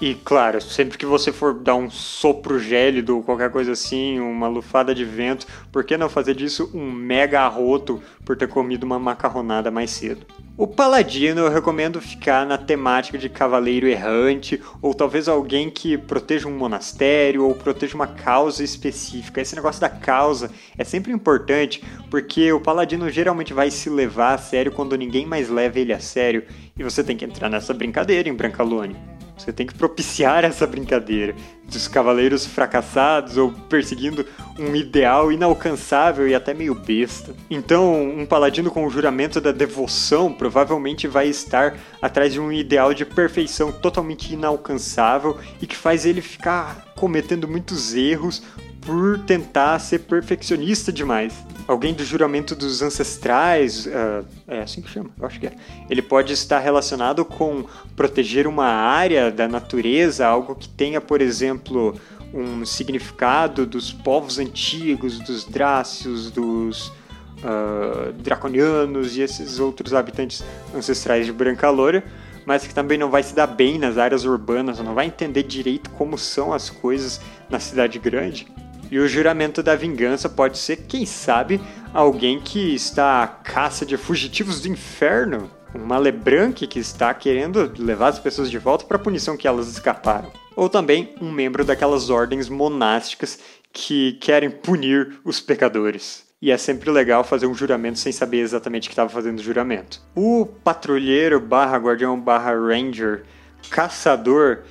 E 0.00 0.14
claro, 0.14 0.62
sempre 0.62 0.96
que 0.96 1.04
você 1.04 1.30
for 1.30 1.52
dar 1.52 1.74
um 1.74 1.90
sopro 1.90 2.58
gélido 2.58 3.16
ou 3.16 3.22
qualquer 3.22 3.50
coisa 3.50 3.72
assim, 3.72 4.18
uma 4.18 4.48
lufada 4.48 4.94
de 4.94 5.04
vento, 5.04 5.46
por 5.70 5.84
que 5.84 5.94
não 5.94 6.08
fazer 6.08 6.34
disso 6.34 6.70
um 6.72 6.90
mega 6.90 7.42
arroto 7.42 8.02
por 8.24 8.34
ter 8.34 8.48
comido 8.48 8.84
uma 8.84 8.98
macarronada 8.98 9.70
mais 9.70 9.90
cedo? 9.90 10.24
O 10.56 10.66
paladino 10.66 11.42
eu 11.42 11.50
recomendo 11.50 12.00
ficar 12.00 12.46
na 12.46 12.56
temática 12.56 13.18
de 13.18 13.28
cavaleiro 13.28 13.86
errante, 13.86 14.58
ou 14.80 14.94
talvez 14.94 15.28
alguém 15.28 15.70
que 15.70 15.98
proteja 15.98 16.48
um 16.48 16.56
monastério 16.56 17.44
ou 17.44 17.54
proteja 17.54 17.94
uma 17.94 18.06
causa 18.06 18.64
específica. 18.64 19.42
Esse 19.42 19.54
negócio 19.54 19.82
da 19.82 19.90
causa 19.90 20.50
é 20.78 20.84
sempre 20.84 21.12
importante, 21.12 21.82
porque 22.10 22.50
o 22.52 22.60
paladino 22.60 23.10
geralmente 23.10 23.52
vai 23.52 23.70
se 23.70 23.90
levar 23.90 24.32
a 24.32 24.38
sério 24.38 24.72
quando 24.72 24.96
ninguém 24.96 25.26
mais 25.26 25.50
leva 25.50 25.78
ele 25.78 25.92
a 25.92 26.00
sério, 26.00 26.44
e 26.78 26.82
você 26.82 27.04
tem 27.04 27.18
que 27.18 27.24
entrar 27.24 27.50
nessa 27.50 27.74
brincadeira 27.74 28.30
em 28.30 28.34
Brancalone. 28.34 28.96
Você 29.40 29.52
tem 29.52 29.66
que 29.66 29.74
propiciar 29.74 30.44
essa 30.44 30.66
brincadeira 30.66 31.34
dos 31.64 31.88
cavaleiros 31.88 32.44
fracassados 32.44 33.38
ou 33.38 33.50
perseguindo 33.50 34.26
um 34.58 34.76
ideal 34.76 35.32
inalcançável 35.32 36.28
e 36.28 36.34
até 36.34 36.52
meio 36.52 36.74
besta. 36.74 37.34
Então, 37.48 38.02
um 38.02 38.26
paladino 38.26 38.70
com 38.70 38.86
o 38.86 38.90
juramento 38.90 39.40
da 39.40 39.50
devoção 39.50 40.30
provavelmente 40.32 41.08
vai 41.08 41.28
estar 41.28 41.74
atrás 42.02 42.34
de 42.34 42.40
um 42.40 42.52
ideal 42.52 42.92
de 42.92 43.06
perfeição 43.06 43.72
totalmente 43.72 44.34
inalcançável 44.34 45.38
e 45.62 45.66
que 45.66 45.76
faz 45.76 46.04
ele 46.04 46.20
ficar 46.20 46.92
cometendo 46.94 47.48
muitos 47.48 47.94
erros 47.94 48.42
por 48.80 49.18
tentar 49.20 49.78
ser 49.78 50.00
perfeccionista 50.00 50.92
demais. 50.92 51.34
Alguém 51.66 51.94
do 51.94 52.04
juramento 52.04 52.54
dos 52.54 52.82
ancestrais, 52.82 53.86
uh, 53.86 54.24
é 54.48 54.62
assim 54.62 54.80
que 54.80 54.90
chama, 54.90 55.10
eu 55.18 55.26
acho 55.26 55.38
que 55.38 55.46
é. 55.46 55.52
Ele 55.88 56.02
pode 56.02 56.32
estar 56.32 56.58
relacionado 56.58 57.24
com 57.24 57.64
proteger 57.94 58.46
uma 58.46 58.66
área 58.66 59.30
da 59.30 59.46
natureza, 59.46 60.26
algo 60.26 60.54
que 60.54 60.68
tenha, 60.68 61.00
por 61.00 61.20
exemplo, 61.20 61.94
um 62.32 62.64
significado 62.64 63.66
dos 63.66 63.92
povos 63.92 64.38
antigos, 64.38 65.18
dos 65.18 65.44
Drácios, 65.44 66.30
dos 66.30 66.88
uh, 66.88 68.12
Draconianos 68.14 69.16
e 69.16 69.22
esses 69.22 69.58
outros 69.58 69.92
habitantes 69.92 70.42
ancestrais 70.74 71.26
de 71.26 71.32
Brancalôria, 71.32 72.02
mas 72.46 72.66
que 72.66 72.74
também 72.74 72.96
não 72.96 73.10
vai 73.10 73.22
se 73.22 73.34
dar 73.34 73.46
bem 73.46 73.78
nas 73.78 73.98
áreas 73.98 74.24
urbanas, 74.24 74.80
não 74.80 74.94
vai 74.94 75.06
entender 75.06 75.42
direito 75.42 75.90
como 75.90 76.16
são 76.16 76.52
as 76.52 76.70
coisas 76.70 77.20
na 77.48 77.60
cidade 77.60 77.98
grande. 77.98 78.46
E 78.90 78.98
o 78.98 79.06
juramento 79.06 79.62
da 79.62 79.76
vingança 79.76 80.28
pode 80.28 80.58
ser, 80.58 80.78
quem 80.88 81.06
sabe, 81.06 81.60
alguém 81.94 82.40
que 82.40 82.74
está 82.74 83.22
à 83.22 83.26
caça 83.28 83.86
de 83.86 83.96
fugitivos 83.96 84.60
do 84.60 84.68
inferno. 84.68 85.48
Um 85.72 85.84
malebranque 85.84 86.66
que 86.66 86.80
está 86.80 87.14
querendo 87.14 87.72
levar 87.78 88.08
as 88.08 88.18
pessoas 88.18 88.50
de 88.50 88.58
volta 88.58 88.84
para 88.84 88.96
a 88.96 89.00
punição 89.00 89.36
que 89.36 89.46
elas 89.46 89.68
escaparam. 89.68 90.32
Ou 90.56 90.68
também 90.68 91.14
um 91.20 91.30
membro 91.30 91.64
daquelas 91.64 92.10
ordens 92.10 92.48
monásticas 92.48 93.38
que 93.72 94.14
querem 94.14 94.50
punir 94.50 95.20
os 95.24 95.40
pecadores. 95.40 96.28
E 96.42 96.50
é 96.50 96.56
sempre 96.56 96.90
legal 96.90 97.22
fazer 97.22 97.46
um 97.46 97.54
juramento 97.54 97.98
sem 97.98 98.10
saber 98.10 98.38
exatamente 98.38 98.88
que 98.88 98.92
estava 98.92 99.08
fazendo 99.08 99.38
o 99.38 99.42
juramento. 99.42 100.00
O 100.16 100.46
patrulheiro 100.64 101.38
barra 101.38 101.76
guardião 101.76 102.18
barra 102.18 102.52
ranger 102.52 103.22
caçador 103.70 104.64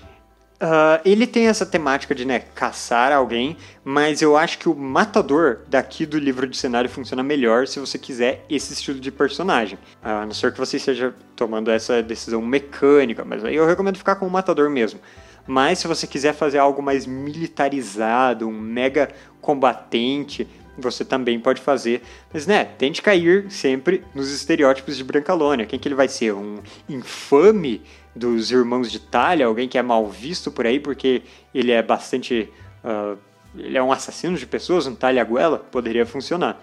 Uh, 0.62 1.00
ele 1.06 1.26
tem 1.26 1.48
essa 1.48 1.66
temática 1.66 2.14
de 2.14 2.26
né, 2.26 2.40
caçar 2.40 3.14
alguém, 3.14 3.56
mas 3.82 4.22
eu 4.22 4.36
acho 4.36 4.60
que 4.60 4.68
o 4.68 4.76
matador 4.76 5.60
daqui 5.70 6.06
do 6.06 6.20
livro 6.20 6.46
de 6.46 6.58
cenário 6.58 6.90
funciona 6.90 7.24
melhor 7.24 7.66
se 7.66 7.80
você 7.80 7.98
quiser 7.98 8.44
esse 8.50 8.74
estilo 8.74 9.00
de 9.00 9.10
personagem. 9.10 9.80
Uh, 10.04 10.08
a 10.08 10.26
não 10.26 10.34
ser 10.34 10.52
que 10.52 10.60
você 10.60 10.76
esteja 10.76 11.16
tomando 11.34 11.72
essa 11.72 12.04
decisão 12.04 12.42
mecânica, 12.42 13.24
mas 13.24 13.46
aí 13.46 13.56
eu 13.56 13.66
recomendo 13.66 13.98
ficar 13.98 14.18
com 14.18 14.28
o 14.28 14.30
matador 14.30 14.70
mesmo. 14.70 15.00
Mas 15.48 15.80
se 15.80 15.88
você 15.88 16.06
quiser 16.06 16.34
fazer 16.34 16.58
algo 16.58 16.82
mais 16.82 17.06
militarizado, 17.06 18.46
um 18.46 18.52
mega 18.52 19.10
combatente, 19.42 20.46
você 20.78 21.06
também 21.06 21.40
pode 21.40 21.62
fazer. 21.62 22.02
Mas, 22.34 22.46
né, 22.46 22.66
tente 22.66 23.02
cair 23.02 23.50
sempre 23.50 24.04
nos 24.14 24.32
estereótipos 24.32 24.98
de 24.98 25.04
Brancalônia. 25.04 25.66
Quem 25.66 25.80
que 25.80 25.88
ele 25.88 25.96
vai 25.96 26.08
ser? 26.08 26.34
Um 26.34 26.60
infame 26.88 27.82
dos 28.16 28.52
irmãos 28.52 28.92
de 28.92 29.00
Talha, 29.00 29.46
alguém 29.46 29.68
que 29.68 29.78
é 29.78 29.82
mal 29.82 30.08
visto 30.08 30.52
por 30.52 30.66
aí 30.66 30.80
porque 30.80 31.22
ele 31.54 31.72
é 31.72 31.82
bastante. 31.82 32.50
Uh, 32.84 33.18
ele 33.58 33.78
é 33.78 33.84
um 33.84 33.92
assassino 33.92 34.38
de 34.38 34.46
pessoas, 34.46 34.86
um 34.86 34.96
Talhaguela, 34.96 35.58
poderia 35.58 36.06
funcionar. 36.06 36.62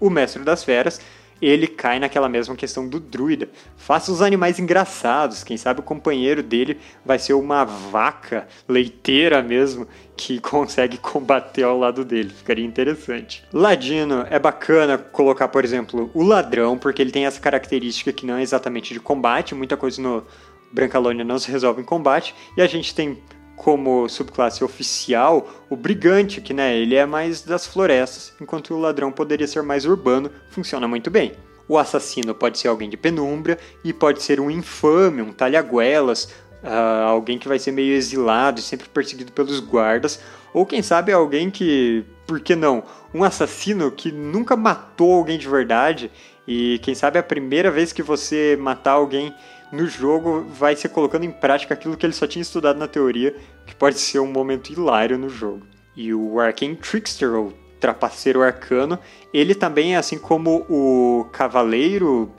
O 0.00 0.10
Mestre 0.10 0.42
das 0.42 0.64
Feras, 0.64 1.00
ele 1.40 1.66
cai 1.66 1.98
naquela 1.98 2.28
mesma 2.28 2.56
questão 2.56 2.88
do 2.88 2.98
druida. 2.98 3.48
Faça 3.76 4.10
os 4.10 4.22
animais 4.22 4.58
engraçados, 4.58 5.44
quem 5.44 5.56
sabe 5.56 5.80
o 5.80 5.82
companheiro 5.82 6.42
dele 6.42 6.78
vai 7.04 7.18
ser 7.18 7.34
uma 7.34 7.64
vaca 7.64 8.48
leiteira 8.68 9.42
mesmo 9.42 9.86
que 10.16 10.40
consegue 10.40 10.96
combater 10.96 11.62
ao 11.62 11.78
lado 11.78 12.04
dele. 12.04 12.30
Ficaria 12.30 12.64
interessante. 12.64 13.44
Ladino 13.52 14.26
é 14.30 14.38
bacana 14.38 14.96
colocar, 14.96 15.48
por 15.48 15.64
exemplo, 15.64 16.10
o 16.14 16.22
ladrão, 16.22 16.78
porque 16.78 17.02
ele 17.02 17.12
tem 17.12 17.26
essa 17.26 17.40
característica 17.40 18.12
que 18.12 18.26
não 18.26 18.36
é 18.36 18.42
exatamente 18.42 18.94
de 18.94 19.00
combate, 19.00 19.54
muita 19.54 19.76
coisa 19.76 20.00
no 20.00 20.24
Brancalônia 20.72 21.24
não 21.24 21.38
se 21.38 21.50
resolve 21.50 21.80
em 21.80 21.84
combate, 21.84 22.34
e 22.56 22.62
a 22.62 22.66
gente 22.66 22.94
tem 22.94 23.18
como 23.56 24.08
subclasse 24.08 24.62
oficial 24.62 25.48
o 25.70 25.74
brigante, 25.74 26.40
que 26.40 26.52
né, 26.52 26.76
ele 26.76 26.94
é 26.94 27.06
mais 27.06 27.42
das 27.42 27.66
florestas, 27.66 28.32
enquanto 28.40 28.74
o 28.74 28.78
ladrão 28.78 29.10
poderia 29.10 29.46
ser 29.46 29.62
mais 29.62 29.86
urbano, 29.86 30.30
funciona 30.50 30.86
muito 30.86 31.10
bem. 31.10 31.32
O 31.68 31.78
assassino 31.78 32.34
pode 32.34 32.58
ser 32.58 32.68
alguém 32.68 32.88
de 32.88 32.96
penumbra 32.96 33.58
e 33.82 33.92
pode 33.92 34.22
ser 34.22 34.38
um 34.38 34.50
infame, 34.50 35.22
um 35.22 35.32
talhaguelas, 35.32 36.24
uh, 36.62 37.08
alguém 37.08 37.38
que 37.38 37.48
vai 37.48 37.58
ser 37.58 37.72
meio 37.72 37.94
exilado 37.94 38.60
e 38.60 38.62
sempre 38.62 38.88
perseguido 38.88 39.32
pelos 39.32 39.58
guardas, 39.58 40.20
ou 40.52 40.64
quem 40.64 40.82
sabe 40.82 41.12
alguém 41.12 41.50
que, 41.50 42.04
por 42.26 42.40
que 42.40 42.54
não, 42.54 42.84
um 43.12 43.24
assassino 43.24 43.90
que 43.90 44.12
nunca 44.12 44.56
matou 44.56 45.12
alguém 45.14 45.38
de 45.38 45.48
verdade 45.48 46.10
e 46.46 46.78
quem 46.82 46.94
sabe 46.94 47.18
a 47.18 47.22
primeira 47.22 47.70
vez 47.70 47.92
que 47.92 48.02
você 48.02 48.56
matar 48.60 48.92
alguém 48.92 49.34
no 49.72 49.86
jogo 49.86 50.42
vai 50.48 50.76
ser 50.76 50.88
colocando 50.88 51.24
em 51.24 51.30
prática 51.30 51.74
aquilo 51.74 51.96
que 51.96 52.06
ele 52.06 52.12
só 52.12 52.26
tinha 52.26 52.42
estudado 52.42 52.78
na 52.78 52.86
teoria, 52.86 53.34
que 53.66 53.74
pode 53.74 53.98
ser 53.98 54.18
um 54.20 54.30
momento 54.30 54.72
hilário 54.72 55.18
no 55.18 55.28
jogo. 55.28 55.66
E 55.96 56.12
o 56.12 56.38
Arcane 56.38 56.76
Trickster, 56.76 57.34
ou 57.34 57.52
Trapaceiro 57.80 58.42
Arcano, 58.42 58.98
ele 59.32 59.54
também 59.54 59.94
é 59.94 59.98
assim 59.98 60.18
como 60.18 60.66
o 60.68 61.26
Cavaleiro 61.32 62.32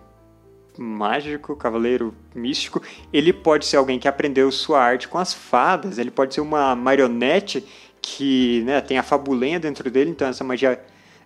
mágico, 0.80 1.56
cavaleiro 1.56 2.14
místico, 2.36 2.82
ele 3.12 3.34
pode 3.34 3.66
ser 3.66 3.78
alguém 3.78 4.00
que 4.00 4.08
aprendeu 4.08 4.52
sua 4.52 4.80
arte 4.80 5.08
com 5.08 5.18
as 5.18 5.34
fadas, 5.34 5.98
ele 5.98 6.12
pode 6.12 6.34
ser 6.34 6.42
uma 6.42 6.76
marionete 6.76 7.66
que 8.02 8.62
né, 8.66 8.80
tem 8.80 8.98
a 8.98 9.04
fabulenha 9.04 9.60
dentro 9.60 9.90
dele, 9.90 10.12
então 10.12 10.28
essa 10.28 10.44
magia, 10.44 10.80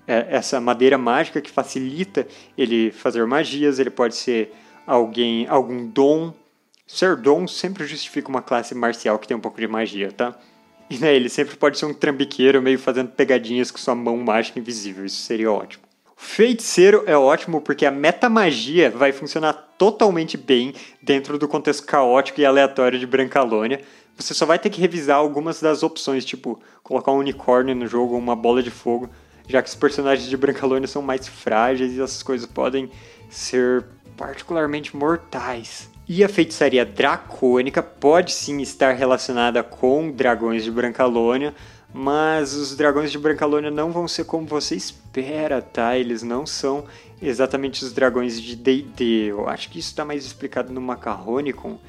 é, 0.07 0.27
essa 0.29 0.59
madeira 0.59 0.97
mágica 0.97 1.41
que 1.41 1.51
facilita 1.51 2.25
ele 2.57 2.91
fazer 2.91 3.25
magias, 3.25 3.77
ele 3.77 3.89
pode 3.89 4.15
ser 4.15 4.53
alguém, 4.91 5.47
algum 5.47 5.87
dom. 5.87 6.33
Ser 6.85 7.15
dom 7.15 7.47
sempre 7.47 7.87
justifica 7.87 8.27
uma 8.27 8.41
classe 8.41 8.75
marcial 8.75 9.17
que 9.17 9.27
tem 9.27 9.37
um 9.37 9.39
pouco 9.39 9.59
de 9.59 9.67
magia, 9.67 10.11
tá? 10.11 10.37
E 10.89 10.97
né, 10.97 11.15
ele 11.15 11.29
sempre 11.29 11.55
pode 11.55 11.79
ser 11.79 11.85
um 11.85 11.93
trambiqueiro 11.93 12.61
meio 12.61 12.77
fazendo 12.77 13.09
pegadinhas 13.09 13.71
com 13.71 13.77
sua 13.77 13.95
mão 13.95 14.17
mágica 14.17 14.59
invisível, 14.59 15.05
isso 15.05 15.21
seria 15.21 15.49
ótimo. 15.49 15.85
Feiticeiro 16.17 17.03
é 17.07 17.15
ótimo 17.15 17.61
porque 17.61 17.85
a 17.85 17.91
metamagia 17.91 18.91
vai 18.91 19.13
funcionar 19.13 19.53
totalmente 19.77 20.37
bem 20.37 20.73
dentro 21.01 21.37
do 21.39 21.47
contexto 21.47 21.85
caótico 21.85 22.41
e 22.41 22.45
aleatório 22.45 22.99
de 22.99 23.07
Brancalônia. 23.07 23.81
Você 24.17 24.33
só 24.33 24.45
vai 24.45 24.59
ter 24.59 24.69
que 24.69 24.81
revisar 24.81 25.17
algumas 25.17 25.61
das 25.61 25.81
opções, 25.81 26.25
tipo 26.25 26.61
colocar 26.83 27.13
um 27.13 27.17
unicórnio 27.17 27.73
no 27.73 27.87
jogo 27.87 28.13
ou 28.13 28.19
uma 28.19 28.35
bola 28.35 28.61
de 28.61 28.69
fogo, 28.69 29.09
já 29.47 29.61
que 29.61 29.69
os 29.69 29.75
personagens 29.75 30.29
de 30.29 30.37
Brancalônia 30.37 30.87
são 30.87 31.01
mais 31.01 31.27
frágeis 31.27 31.93
e 31.93 32.01
essas 32.01 32.21
coisas 32.21 32.45
podem 32.45 32.91
ser 33.29 33.85
particularmente 34.17 34.95
mortais. 34.95 35.89
E 36.07 36.23
a 36.23 36.29
feitiçaria 36.29 36.85
dracônica 36.85 37.81
pode 37.81 38.33
sim 38.33 38.61
estar 38.61 38.93
relacionada 38.93 39.63
com 39.63 40.11
dragões 40.11 40.63
de 40.63 40.71
Brancalônia, 40.71 41.53
mas 41.93 42.53
os 42.53 42.75
dragões 42.75 43.11
de 43.11 43.17
Brancalônia 43.17 43.71
não 43.71 43.91
vão 43.91 44.07
ser 44.07 44.25
como 44.25 44.45
você 44.45 44.75
espera, 44.75 45.61
tá? 45.61 45.97
Eles 45.97 46.23
não 46.23 46.45
são 46.45 46.85
exatamente 47.21 47.83
os 47.83 47.93
dragões 47.93 48.41
de 48.41 48.55
D&D. 48.55 49.31
Eu 49.31 49.47
acho 49.47 49.69
que 49.69 49.79
isso 49.79 49.89
está 49.89 50.03
mais 50.03 50.25
explicado 50.25 50.73
no 50.73 50.81
Macarronicon, 50.81 51.79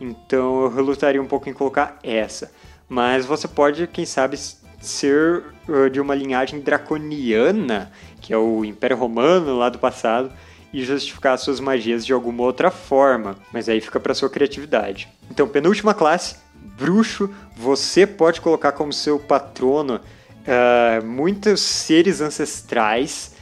então 0.00 0.62
eu 0.62 0.68
relutaria 0.68 1.20
um 1.20 1.26
pouco 1.26 1.48
em 1.48 1.52
colocar 1.52 1.98
essa. 2.02 2.52
Mas 2.88 3.26
você 3.26 3.48
pode, 3.48 3.86
quem 3.88 4.06
sabe, 4.06 4.38
ser 4.80 5.42
uh, 5.68 5.90
de 5.90 6.00
uma 6.00 6.14
linhagem 6.14 6.60
draconiana, 6.60 7.90
que 8.20 8.32
é 8.32 8.38
o 8.38 8.64
Império 8.64 8.96
Romano 8.96 9.56
lá 9.56 9.68
do 9.68 9.78
passado, 9.78 10.32
e 10.76 10.84
justificar 10.84 11.38
suas 11.38 11.58
magias 11.58 12.04
de 12.04 12.12
alguma 12.12 12.42
outra 12.42 12.70
forma, 12.70 13.34
mas 13.50 13.66
aí 13.66 13.80
fica 13.80 13.98
para 13.98 14.12
sua 14.12 14.28
criatividade. 14.28 15.08
Então, 15.30 15.48
penúltima 15.48 15.94
classe, 15.94 16.36
bruxo, 16.54 17.30
você 17.56 18.06
pode 18.06 18.42
colocar 18.42 18.72
como 18.72 18.92
seu 18.92 19.18
patrono 19.18 19.94
uh, 19.96 21.02
muitos 21.02 21.62
seres 21.62 22.20
ancestrais 22.20 23.34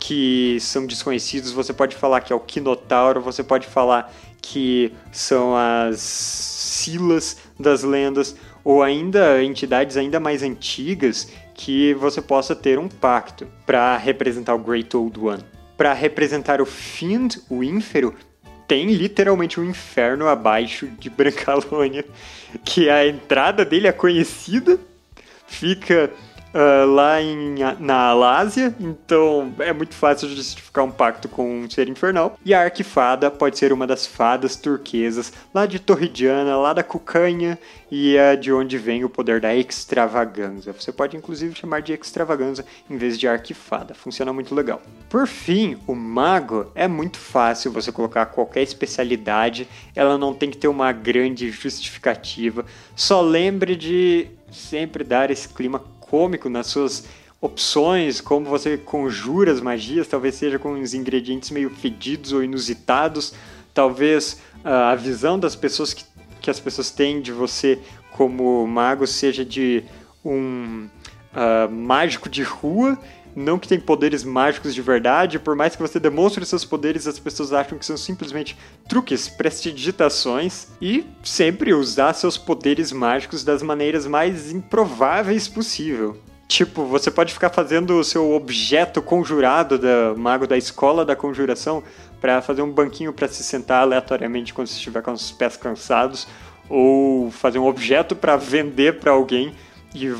que 0.00 0.58
são 0.60 0.84
desconhecidos. 0.84 1.52
Você 1.52 1.72
pode 1.72 1.94
falar 1.94 2.22
que 2.22 2.32
é 2.32 2.36
o 2.36 2.40
Quinotauro, 2.40 3.20
você 3.20 3.44
pode 3.44 3.68
falar 3.68 4.12
que 4.42 4.92
são 5.12 5.54
as 5.54 6.00
Silas 6.00 7.36
das 7.58 7.84
lendas, 7.84 8.34
ou 8.64 8.82
ainda 8.82 9.44
entidades 9.44 9.96
ainda 9.96 10.18
mais 10.18 10.42
antigas 10.42 11.28
que 11.54 11.94
você 11.94 12.20
possa 12.20 12.56
ter 12.56 12.80
um 12.80 12.88
pacto 12.88 13.46
para 13.64 13.96
representar 13.96 14.56
o 14.56 14.58
Great 14.58 14.96
Old 14.96 15.20
One. 15.20 15.57
Para 15.78 15.94
representar 15.94 16.60
o 16.60 16.66
Fiend, 16.66 17.40
o 17.48 17.64
Ínfero, 17.64 18.14
tem 18.66 18.92
literalmente 18.92 19.58
um 19.58 19.64
inferno 19.64 20.28
abaixo 20.28 20.88
de 20.98 21.08
Brancalônia, 21.08 22.04
que 22.62 22.90
a 22.90 23.06
entrada 23.06 23.64
dele 23.64 23.86
é 23.86 23.92
conhecida, 23.92 24.78
fica 25.46 26.10
uh, 26.54 26.86
lá 26.86 27.20
em, 27.20 27.56
na 27.78 28.08
Alásia, 28.08 28.74
então 28.78 29.52
é 29.58 29.72
muito 29.72 29.94
fácil 29.94 30.28
justificar 30.28 30.84
um 30.84 30.90
pacto 30.90 31.28
com 31.28 31.60
um 31.60 31.70
ser 31.70 31.88
infernal. 31.88 32.38
E 32.44 32.54
a 32.54 32.62
Arquifada 32.62 33.30
pode 33.30 33.58
ser 33.58 33.72
uma 33.72 33.86
das 33.86 34.06
fadas 34.06 34.56
turquesas 34.56 35.32
lá 35.52 35.66
de 35.66 35.78
Torridiana, 35.78 36.56
lá 36.56 36.72
da 36.72 36.82
Cucanha, 36.82 37.58
e 37.90 38.16
é 38.16 38.36
de 38.36 38.52
onde 38.52 38.76
vem 38.76 39.04
o 39.04 39.08
poder 39.08 39.40
da 39.40 39.54
extravaganza. 39.54 40.72
Você 40.72 40.92
pode 40.92 41.16
inclusive 41.16 41.54
chamar 41.54 41.82
de 41.82 41.92
extravaganza 41.92 42.64
em 42.88 42.96
vez 42.96 43.18
de 43.18 43.26
arquifada, 43.26 43.94
funciona 43.94 44.32
muito 44.32 44.54
legal. 44.54 44.80
Por 45.08 45.26
fim, 45.26 45.78
o 45.86 45.94
mago 45.94 46.70
é 46.74 46.86
muito 46.86 47.18
fácil 47.18 47.72
você 47.72 47.90
colocar 47.90 48.26
qualquer 48.26 48.62
especialidade, 48.62 49.68
ela 49.94 50.18
não 50.18 50.34
tem 50.34 50.50
que 50.50 50.56
ter 50.56 50.68
uma 50.68 50.92
grande 50.92 51.50
justificativa. 51.50 52.64
Só 52.94 53.20
lembre 53.20 53.74
de 53.74 54.28
sempre 54.50 55.04
dar 55.04 55.30
esse 55.30 55.48
clima 55.48 55.82
cômico 56.10 56.48
nas 56.48 56.66
suas 56.66 57.04
opções, 57.40 58.20
como 58.20 58.46
você 58.46 58.76
conjura 58.76 59.52
as 59.52 59.60
magias, 59.60 60.08
talvez 60.08 60.34
seja 60.34 60.58
com 60.58 60.72
os 60.72 60.94
ingredientes 60.94 61.50
meio 61.50 61.70
fedidos 61.70 62.32
ou 62.32 62.42
inusitados, 62.42 63.32
talvez 63.72 64.40
uh, 64.64 64.90
a 64.90 64.94
visão 64.94 65.38
das 65.38 65.54
pessoas 65.54 65.94
que, 65.94 66.04
que 66.40 66.50
as 66.50 66.58
pessoas 66.58 66.90
têm 66.90 67.20
de 67.20 67.30
você 67.30 67.78
como 68.12 68.66
mago 68.66 69.06
seja 69.06 69.44
de 69.44 69.84
um 70.24 70.88
uh, 71.32 71.70
mágico 71.70 72.28
de 72.28 72.42
rua 72.42 72.98
não 73.38 73.58
que 73.58 73.68
tem 73.68 73.78
poderes 73.78 74.24
mágicos 74.24 74.74
de 74.74 74.82
verdade, 74.82 75.38
por 75.38 75.54
mais 75.54 75.76
que 75.76 75.82
você 75.82 76.00
demonstre 76.00 76.44
seus 76.44 76.64
poderes, 76.64 77.06
as 77.06 77.18
pessoas 77.18 77.52
acham 77.52 77.78
que 77.78 77.86
são 77.86 77.96
simplesmente 77.96 78.56
truques, 78.88 79.28
prestidigitações 79.28 80.68
e 80.82 81.06
sempre 81.22 81.72
usar 81.72 82.12
seus 82.12 82.36
poderes 82.36 82.92
mágicos 82.92 83.44
das 83.44 83.62
maneiras 83.62 84.06
mais 84.06 84.52
improváveis 84.52 85.46
possível. 85.46 86.16
Tipo, 86.48 86.84
você 86.86 87.10
pode 87.10 87.34
ficar 87.34 87.50
fazendo 87.50 87.98
o 87.98 88.04
seu 88.04 88.32
objeto 88.32 89.02
conjurado 89.02 89.78
da 89.78 90.14
mago 90.16 90.46
da 90.46 90.56
escola 90.56 91.04
da 91.04 91.14
conjuração 91.14 91.82
para 92.20 92.40
fazer 92.40 92.62
um 92.62 92.70
banquinho 92.72 93.12
para 93.12 93.28
se 93.28 93.44
sentar 93.44 93.82
aleatoriamente 93.82 94.54
quando 94.54 94.66
você 94.66 94.74
estiver 94.74 95.02
com 95.02 95.12
os 95.12 95.30
pés 95.30 95.56
cansados, 95.56 96.26
ou 96.68 97.30
fazer 97.30 97.58
um 97.58 97.66
objeto 97.66 98.16
para 98.16 98.36
vender 98.36 98.98
para 98.98 99.12
alguém 99.12 99.54
e 99.94 100.12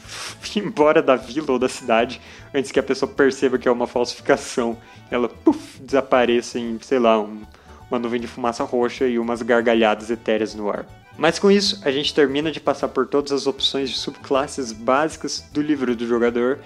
embora 0.56 1.02
da 1.02 1.16
vila 1.16 1.52
ou 1.52 1.58
da 1.58 1.68
cidade 1.68 2.20
antes 2.54 2.70
que 2.70 2.78
a 2.78 2.82
pessoa 2.82 3.10
perceba 3.10 3.58
que 3.58 3.66
é 3.66 3.70
uma 3.70 3.86
falsificação. 3.86 4.78
Ela 5.10 5.28
puff, 5.28 5.80
desapareça 5.82 6.58
em, 6.58 6.78
sei 6.80 7.00
lá, 7.00 7.20
um, 7.20 7.42
uma 7.90 7.98
nuvem 7.98 8.20
de 8.20 8.28
fumaça 8.28 8.62
roxa 8.62 9.06
e 9.06 9.18
umas 9.18 9.42
gargalhadas 9.42 10.10
etéreas 10.10 10.54
no 10.54 10.70
ar. 10.70 10.86
Mas 11.16 11.38
com 11.38 11.50
isso, 11.50 11.80
a 11.84 11.90
gente 11.90 12.14
termina 12.14 12.50
de 12.50 12.60
passar 12.60 12.88
por 12.88 13.06
todas 13.06 13.32
as 13.32 13.46
opções 13.46 13.90
de 13.90 13.96
subclasses 13.96 14.72
básicas 14.72 15.44
do 15.52 15.60
livro 15.60 15.94
do 15.94 16.06
jogador. 16.06 16.58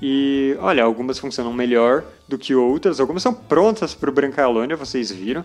E 0.00 0.56
olha, 0.60 0.84
algumas 0.84 1.18
funcionam 1.18 1.52
melhor 1.52 2.04
do 2.28 2.36
que 2.36 2.54
outras, 2.54 3.00
algumas 3.00 3.22
são 3.22 3.32
prontas 3.32 3.94
para 3.94 4.10
o 4.10 4.12
Brancalônia, 4.12 4.76
vocês 4.76 5.10
viram, 5.10 5.42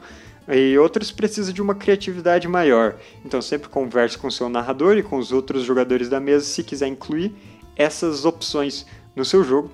e 0.47 0.77
outras 0.77 1.09
precisam 1.09 1.53
de 1.53 1.61
uma 1.61 1.73
criatividade 1.73 2.47
maior. 2.47 2.95
Então 3.25 3.41
sempre 3.41 3.69
converse 3.69 4.17
com 4.17 4.29
seu 4.29 4.49
narrador 4.49 4.97
e 4.97 5.03
com 5.03 5.17
os 5.17 5.31
outros 5.31 5.63
jogadores 5.63 6.09
da 6.09 6.19
mesa 6.19 6.45
se 6.45 6.63
quiser 6.63 6.87
incluir 6.87 7.33
essas 7.77 8.25
opções 8.25 8.85
no 9.15 9.23
seu 9.23 9.43
jogo. 9.43 9.71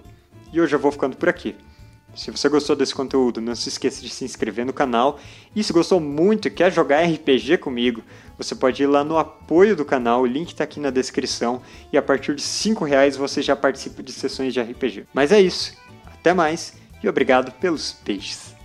E 0.52 0.58
eu 0.58 0.68
já 0.68 0.78
vou 0.78 0.92
ficando 0.92 1.18
por 1.18 1.30
aqui. 1.30 1.56
Se 2.16 2.32
você 2.32 2.50
gostou 2.50 2.76
desse 2.76 2.96
conteúdo, 2.96 3.40
não 3.40 3.54
se 3.54 3.70
esqueça 3.70 4.02
de 4.02 4.10
se 4.10 4.26
inscrever 4.26 4.66
no 4.66 4.74
canal. 4.74 5.20
E 5.56 5.64
se 5.64 5.72
gostou 5.72 6.00
muito 6.00 6.48
e 6.48 6.52
quer 6.52 6.72
jogar 6.72 7.04
RPG 7.04 7.60
comigo, 7.60 8.02
você 8.38 8.56
pode 8.56 8.82
ir 8.82 8.88
lá 8.88 9.04
no 9.04 9.18
apoio 9.18 9.76
do 9.76 9.86
canal, 9.86 10.22
o 10.22 10.26
link 10.26 10.50
está 10.50 10.64
aqui 10.64 10.80
na 10.80 10.90
descrição. 10.90 11.62
E 11.94 11.98
a 11.98 12.02
partir 12.02 12.34
de 12.34 12.44
R$ 12.44 12.88
reais 12.88 13.16
você 13.16 13.42
já 13.42 13.56
participa 13.56 14.02
de 14.02 14.12
sessões 14.12 14.54
de 14.54 14.60
RPG. 14.60 15.06
Mas 15.14 15.32
é 15.32 15.40
isso, 15.40 15.76
até 16.06 16.34
mais 16.34 16.74
e 17.04 17.08
obrigado 17.08 17.52
pelos 17.54 17.94
peixes. 17.94 18.57